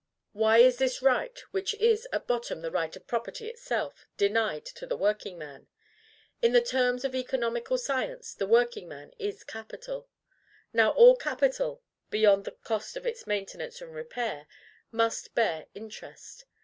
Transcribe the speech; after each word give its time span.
Why 0.31 0.57
is 0.57 0.79
this 0.79 1.03
right, 1.03 1.37
which 1.51 1.75
is 1.75 2.07
at 2.11 2.25
bottom 2.25 2.61
the 2.61 2.71
right 2.71 2.95
of 2.95 3.05
property 3.05 3.47
itself, 3.47 4.07
denied 4.17 4.65
to 4.65 4.87
the 4.87 4.97
workingman? 4.97 5.67
In 6.41 6.53
the 6.53 6.61
terms 6.63 7.05
of 7.05 7.13
economical 7.13 7.77
science, 7.77 8.33
the 8.33 8.47
workingman 8.47 9.13
is 9.19 9.43
capital. 9.43 10.09
Now, 10.73 10.89
all 10.89 11.15
capital, 11.15 11.83
beyond 12.09 12.45
the 12.45 12.51
cost 12.63 12.97
of 12.97 13.05
its 13.05 13.27
maintenance 13.27 13.79
and 13.79 13.93
repair, 13.93 14.47
must 14.91 15.35
bear 15.35 15.67
interest. 15.75 16.45